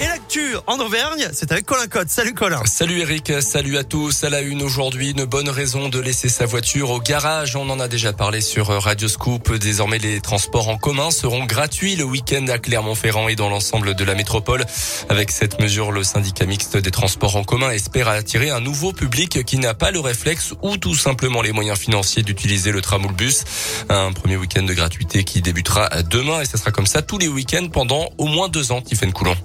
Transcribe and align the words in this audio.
Et 0.00 0.06
l'actu 0.06 0.56
en 0.66 0.80
Auvergne, 0.80 1.28
c'est 1.32 1.52
avec 1.52 1.66
Colin 1.66 1.86
Cotte. 1.86 2.08
Salut 2.08 2.34
Colin. 2.34 2.60
Salut 2.64 2.98
Eric, 2.98 3.32
salut 3.40 3.78
à 3.78 3.84
tous. 3.84 4.24
À 4.24 4.30
la 4.30 4.40
une 4.40 4.62
aujourd'hui, 4.62 5.12
une 5.12 5.24
bonne 5.24 5.48
raison 5.48 5.88
de 5.88 6.00
laisser 6.00 6.28
sa 6.28 6.46
voiture 6.46 6.90
au 6.90 6.98
garage. 6.98 7.54
On 7.54 7.70
en 7.70 7.78
a 7.78 7.86
déjà 7.86 8.12
parlé 8.12 8.40
sur 8.40 8.66
Radio 8.66 9.06
Scoop. 9.06 9.54
Désormais, 9.54 9.98
les 9.98 10.20
transports 10.20 10.68
en 10.68 10.78
commun 10.78 11.12
seront 11.12 11.44
gratuits 11.44 11.94
le 11.94 12.02
week-end 12.02 12.44
à 12.48 12.58
Clermont-Ferrand 12.58 13.28
et 13.28 13.36
dans 13.36 13.48
l'ensemble 13.48 13.94
de 13.94 14.04
la 14.04 14.16
métropole. 14.16 14.64
Avec 15.08 15.30
cette 15.30 15.60
mesure, 15.60 15.92
le 15.92 16.02
syndicat 16.02 16.46
mixte 16.46 16.76
des 16.76 16.90
transports 16.90 17.36
en 17.36 17.44
commun 17.44 17.70
espère 17.70 18.08
attirer 18.08 18.50
un 18.50 18.60
nouveau 18.60 18.92
public 18.92 19.44
qui 19.44 19.58
n'a 19.58 19.74
pas 19.74 19.92
le 19.92 20.00
réflexe 20.00 20.54
ou 20.62 20.76
tout 20.76 20.96
simplement 20.96 21.40
les 21.40 21.52
moyens 21.52 21.78
financiers 21.78 22.24
d'utiliser 22.24 22.72
le 22.72 22.80
tram 22.80 23.04
ou 23.04 23.08
le 23.08 23.14
bus. 23.14 23.44
Un 23.88 24.12
premier 24.12 24.36
week-end 24.36 24.64
de 24.64 24.74
gratuité 24.74 25.22
qui 25.22 25.40
débutera 25.40 25.88
demain 26.02 26.40
et 26.40 26.46
ça 26.46 26.58
sera 26.58 26.72
comme 26.72 26.86
ça 26.86 27.00
tous 27.00 27.18
les 27.18 27.28
week-ends 27.28 27.68
pendant 27.72 28.10
au 28.18 28.26
moins 28.26 28.48
deux 28.48 28.72
ans, 28.72 28.82
Tiffaine 28.82 29.12
Coulon. 29.12 29.36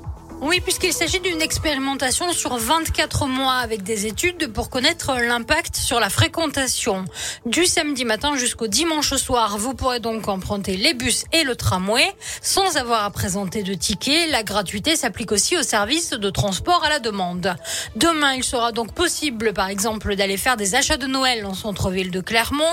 Oui, 0.41 0.61
puisqu'il 0.61 0.93
s'agit 0.93 1.19
d'une 1.19 1.41
expérimentation 1.41 2.31
sur 2.31 2.55
24 2.55 3.27
mois 3.27 3.55
avec 3.55 3.83
des 3.83 4.05
études 4.05 4.53
pour 4.53 4.69
connaître 4.69 5.13
l'impact 5.19 5.75
sur 5.75 5.99
la 5.99 6.09
fréquentation. 6.09 7.03
Du 7.45 7.65
samedi 7.65 8.05
matin 8.05 8.37
jusqu'au 8.37 8.67
dimanche 8.67 9.13
soir, 9.15 9.57
vous 9.57 9.73
pourrez 9.73 9.99
donc 9.99 10.29
emprunter 10.29 10.77
les 10.77 10.93
bus 10.93 11.25
et 11.33 11.43
le 11.43 11.57
tramway 11.57 12.05
sans 12.41 12.77
avoir 12.77 13.03
à 13.03 13.09
présenter 13.11 13.63
de 13.63 13.73
ticket. 13.73 14.27
La 14.27 14.43
gratuité 14.43 14.95
s'applique 14.95 15.33
aussi 15.33 15.57
aux 15.57 15.63
services 15.63 16.11
de 16.11 16.29
transport 16.29 16.85
à 16.85 16.89
la 16.89 16.99
demande. 16.99 17.57
Demain, 17.97 18.35
il 18.35 18.43
sera 18.45 18.71
donc 18.71 18.93
possible, 18.93 19.51
par 19.51 19.67
exemple, 19.67 20.15
d'aller 20.15 20.37
faire 20.37 20.55
des 20.55 20.73
achats 20.73 20.97
de 20.97 21.07
Noël 21.07 21.45
en 21.45 21.53
centre-ville 21.53 22.11
de 22.11 22.21
Clermont, 22.21 22.63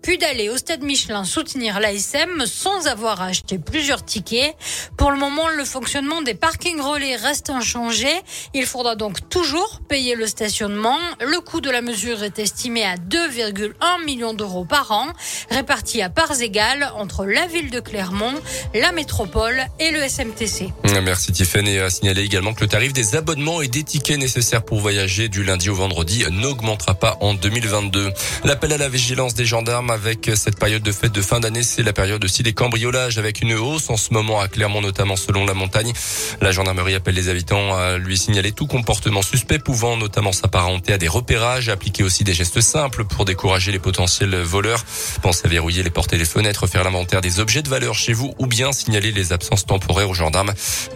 puis 0.00 0.16
d'aller 0.16 0.48
au 0.48 0.58
stade 0.58 0.82
Michelin 0.82 1.24
soutenir 1.24 1.80
l'ASM 1.80 2.46
sans 2.46 2.86
avoir 2.86 3.20
à 3.20 3.26
acheter 3.26 3.58
plusieurs 3.58 4.04
tickets. 4.04 4.54
Pour 4.96 5.10
le 5.10 5.18
moment, 5.18 5.48
le 5.48 5.64
fonctionnement 5.64 6.22
des 6.22 6.34
parkings 6.34 6.80
relais 6.80 7.15
reste 7.16 7.50
inchangé. 7.50 8.08
Il 8.54 8.66
faudra 8.66 8.94
donc 8.96 9.28
toujours 9.28 9.80
payer 9.88 10.14
le 10.14 10.26
stationnement. 10.26 10.98
Le 11.20 11.40
coût 11.40 11.60
de 11.60 11.70
la 11.70 11.82
mesure 11.82 12.22
est 12.22 12.38
estimé 12.38 12.84
à 12.84 12.96
2,1 12.96 14.04
millions 14.04 14.34
d'euros 14.34 14.64
par 14.64 14.92
an, 14.92 15.06
répartis 15.50 16.02
à 16.02 16.08
parts 16.08 16.40
égales 16.40 16.90
entre 16.96 17.26
la 17.26 17.46
ville 17.46 17.70
de 17.70 17.80
Clermont, 17.80 18.34
la 18.74 18.92
métropole 18.92 19.60
et 19.80 19.90
le 19.90 20.00
SMTC. 20.08 20.72
Merci 21.02 21.32
Tiffany. 21.32 21.66
Et 21.66 21.80
à 21.80 21.90
signaler 21.90 22.22
également 22.22 22.54
que 22.54 22.60
le 22.60 22.68
tarif 22.68 22.92
des 22.92 23.16
abonnements 23.16 23.60
et 23.60 23.68
des 23.68 23.82
tickets 23.82 24.18
nécessaires 24.18 24.62
pour 24.62 24.78
voyager 24.78 25.28
du 25.28 25.42
lundi 25.42 25.68
au 25.68 25.74
vendredi 25.74 26.24
n'augmentera 26.30 26.94
pas 26.94 27.16
en 27.20 27.34
2022. 27.34 28.12
L'appel 28.44 28.72
à 28.72 28.78
la 28.78 28.88
vigilance 28.88 29.34
des 29.34 29.44
gendarmes 29.44 29.90
avec 29.90 30.30
cette 30.36 30.58
période 30.58 30.82
de 30.82 30.92
fête 30.92 31.12
de 31.12 31.22
fin 31.22 31.40
d'année, 31.40 31.62
c'est 31.62 31.82
la 31.82 31.92
période 31.92 32.24
aussi 32.24 32.42
des 32.42 32.52
cambriolages 32.52 33.18
avec 33.18 33.40
une 33.40 33.54
hausse 33.54 33.90
en 33.90 33.96
ce 33.96 34.12
moment 34.12 34.40
à 34.40 34.48
Clermont, 34.48 34.80
notamment 34.80 35.16
selon 35.16 35.44
la 35.44 35.54
montagne. 35.54 35.92
La 36.40 36.52
gendarmerie 36.52 36.94
appelle 37.06 37.22
les 37.22 37.28
habitants 37.28 37.72
à 37.76 37.98
lui 37.98 38.18
signaler 38.18 38.50
tout 38.50 38.66
comportement 38.66 39.22
suspect 39.22 39.60
pouvant 39.60 39.96
notamment 39.96 40.32
s'apparenter 40.32 40.92
à 40.92 40.98
des 40.98 41.06
repérages, 41.06 41.68
appliquer 41.68 42.02
aussi 42.02 42.24
des 42.24 42.34
gestes 42.34 42.60
simples 42.60 43.04
pour 43.04 43.24
décourager 43.24 43.70
les 43.70 43.78
potentiels 43.78 44.34
voleurs. 44.34 44.84
Pensez 45.22 45.46
à 45.46 45.48
verrouiller 45.48 45.84
les 45.84 45.90
portes 45.90 46.12
et 46.14 46.18
les 46.18 46.24
fenêtres, 46.24 46.66
faire 46.66 46.82
l'inventaire 46.82 47.20
des 47.20 47.38
objets 47.38 47.62
de 47.62 47.68
valeur 47.68 47.94
chez 47.94 48.12
vous 48.12 48.34
ou 48.40 48.48
bien 48.48 48.72
signaler 48.72 49.12
les 49.12 49.32
absences 49.32 49.66
temporaires 49.66 50.10
aux 50.10 50.14
gendarmes 50.14 50.52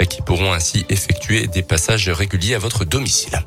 qui 0.08 0.20
pourront 0.22 0.52
ainsi 0.52 0.84
effectuer 0.88 1.46
des 1.46 1.62
passages 1.62 2.08
réguliers 2.08 2.56
à 2.56 2.58
votre 2.58 2.84
domicile. 2.84 3.38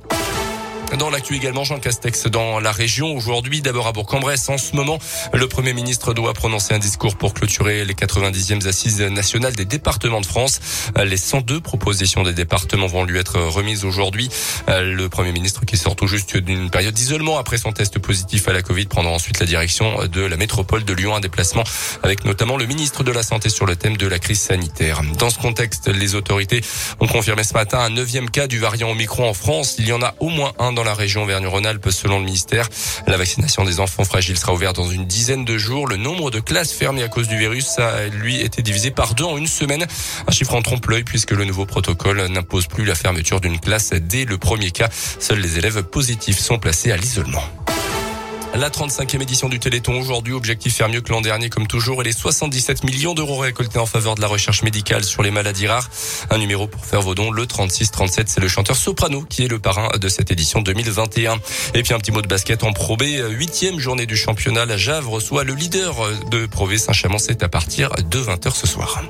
Dans 0.98 1.10
l'actu 1.10 1.36
également, 1.36 1.64
Jean 1.64 1.80
Castex 1.80 2.28
dans 2.28 2.60
la 2.60 2.72
région. 2.72 3.16
Aujourd'hui, 3.16 3.62
d'abord 3.62 3.88
à 3.88 3.92
Bourg-en-Bresse. 3.94 4.48
En 4.50 4.60
ce 4.60 4.76
moment, 4.76 5.00
le 5.34 5.48
Premier 5.48 5.74
ministre 5.74 6.14
doit 6.14 6.34
prononcer 6.34 6.76
un 6.76 6.80
discours 6.80 7.16
pour 7.16 7.34
clôturer 7.34 7.84
les 7.84 7.96
90e 7.96 8.68
assises 8.68 9.02
nationales 9.02 9.56
des 9.56 9.66
départements 9.66 10.22
de 10.22 10.26
France. 10.26 10.60
Les 11.04 11.18
102 11.18 11.62
propositions 11.62 12.22
des 12.22 12.34
départements 12.34 12.86
vont 12.86 13.06
lui 13.06 13.18
être 13.18 13.40
remises 13.40 13.86
aujourd'hui. 13.86 14.30
Le 14.68 15.08
Premier 15.08 15.32
ministre 15.32 15.66
qui 15.66 15.78
sort 15.78 15.96
tout 15.96 16.06
juste 16.06 16.38
d'une 16.38 16.70
période 16.70 16.94
d'isolement 16.94 17.40
après 17.40 17.58
son 17.58 17.72
test 17.72 17.98
positif 17.98 18.48
à 18.48 18.54
la 18.54 18.62
Covid 18.62 18.86
prendra 18.86 19.12
ensuite 19.14 19.40
la 19.40 19.48
direction 19.48 20.06
de 20.06 20.22
la 20.22 20.38
métropole 20.38 20.86
de 20.86 20.94
Lyon, 20.94 21.16
un 21.16 21.22
déplacement 21.22 21.64
avec 22.04 22.24
notamment 22.24 22.56
le 22.56 22.68
ministre 22.68 23.04
de 23.04 23.12
la 23.12 23.24
Santé 23.24 23.50
sur 23.50 23.66
le 23.66 23.76
thème 23.76 23.98
de 23.98 24.08
la 24.08 24.20
crise 24.20 24.42
sanitaire. 24.42 25.02
Dans 25.18 25.32
ce 25.32 25.40
contexte, 25.40 25.88
les 25.88 26.14
autorités 26.14 26.62
ont 27.00 27.08
confirmé 27.08 27.44
ce 27.44 27.56
matin 27.56 27.80
un 27.80 27.90
neuvième 27.90 28.30
cas 28.30 28.46
du 28.46 28.60
variant 28.60 28.92
Omicron 28.92 29.28
en 29.28 29.34
France. 29.34 29.76
Il 29.80 29.88
y 29.88 29.92
en 29.92 30.04
a 30.04 30.14
au 30.20 30.30
moins 30.30 30.54
un 30.60 30.72
dans 30.72 30.83
la 30.84 30.94
région 30.94 31.24
Auvergne-Rhône-Alpes 31.24 31.90
selon 31.90 32.20
le 32.20 32.26
ministère. 32.26 32.70
La 33.08 33.18
vaccination 33.18 33.64
des 33.64 33.80
enfants 33.80 34.04
fragiles 34.04 34.38
sera 34.38 34.54
ouverte 34.54 34.76
dans 34.76 34.90
une 34.90 35.06
dizaine 35.06 35.46
de 35.46 35.58
jours. 35.58 35.88
Le 35.88 35.98
nombre 35.98 36.32
de 36.32 36.40
classes 36.40 36.72
fermées 36.72 37.04
à 37.04 37.08
cause 37.08 37.28
du 37.28 37.38
virus 37.38 37.80
a 37.80 38.08
lui 38.08 38.42
été 38.42 38.62
divisé 38.62 38.92
par 38.92 39.16
deux 39.16 39.24
en 39.24 39.38
une 39.38 39.48
semaine. 39.48 39.86
Un 40.28 40.32
chiffre 40.32 40.56
en 40.56 40.62
trompe-l'œil 40.62 41.04
puisque 41.04 41.32
le 41.32 41.46
nouveau 41.46 41.66
protocole 41.66 42.28
n'impose 42.28 42.68
plus 42.68 42.86
la 42.86 42.96
fermeture 42.96 43.42
d'une 43.42 43.60
classe 43.60 43.92
dès 43.92 44.26
le 44.26 44.38
premier 44.38 44.72
cas. 44.72 44.90
Seuls 45.20 45.40
les 45.40 45.58
élèves 45.58 45.84
positifs 45.84 46.40
sont 46.40 46.60
placés 46.60 46.92
à 46.92 46.98
l'isolement. 46.98 47.44
La 48.56 48.70
35e 48.70 49.20
édition 49.20 49.50
du 49.50 49.60
Téléthon 49.60 50.00
aujourd'hui, 50.00 50.34
objectif 50.34 50.76
faire 50.76 50.88
mieux 50.88 51.02
que 51.02 51.12
l'an 51.12 51.22
dernier 51.22 51.50
comme 51.50 51.66
toujours 51.66 52.02
et 52.02 52.06
les 52.06 52.12
77 52.12 52.84
millions 52.84 53.16
d'euros 53.16 53.38
récoltés 53.38 53.80
en 53.80 53.88
faveur 53.88 54.14
de 54.14 54.22
la 54.22 54.28
recherche 54.28 54.62
médicale 54.62 55.04
sur 55.04 55.24
les 55.24 55.32
maladies 55.32 55.66
rares. 55.66 55.90
Un 56.30 56.38
numéro 56.38 56.68
pour 56.68 56.86
faire 56.86 57.02
vos 57.02 57.16
dons, 57.16 57.32
le 57.32 57.46
36-37, 57.46 58.26
c'est 58.28 58.42
le 58.42 58.48
chanteur 58.48 58.76
Soprano 58.76 59.24
qui 59.24 59.44
est 59.44 59.48
le 59.48 59.58
parrain 59.58 59.90
de 59.98 60.08
cette 60.08 60.30
édition 60.32 60.62
2021. 60.62 61.40
Et 61.74 61.82
puis 61.82 61.96
un 61.96 61.98
petit 61.98 62.12
mot 62.12 62.22
de 62.22 62.28
basket 62.28 62.64
en 62.64 62.74
Pro 62.74 62.96
B, 62.96 63.04
huitième 63.30 63.80
journée 63.80 64.06
du 64.06 64.16
championnat, 64.16 64.66
la 64.66 64.78
Jave 64.78 65.10
reçoit 65.10 65.44
le 65.44 65.56
leader 65.56 65.96
de 66.30 66.46
Pro 66.46 66.70
Saint-Chamond, 66.78 67.18
c'est 67.18 67.42
à 67.42 67.50
partir 67.50 67.90
de 67.90 68.20
20h 68.20 68.54
ce 68.54 68.68
soir. 68.68 69.02